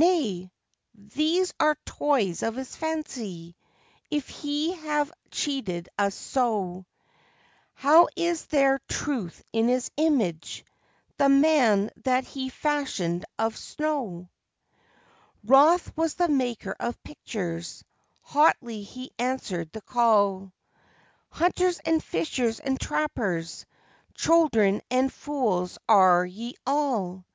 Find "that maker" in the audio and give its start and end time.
16.14-16.74